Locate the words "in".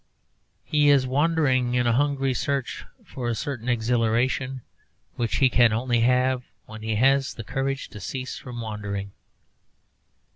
1.75-1.85